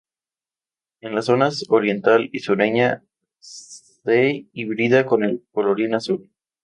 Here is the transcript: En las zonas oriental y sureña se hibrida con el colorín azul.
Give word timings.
En 1.01 1.13
las 1.13 1.25
zonas 1.25 1.63
oriental 1.69 2.27
y 2.33 2.39
sureña 2.39 3.03
se 3.37 4.47
hibrida 4.51 5.05
con 5.05 5.23
el 5.23 5.43
colorín 5.51 5.93
azul. 5.93 6.27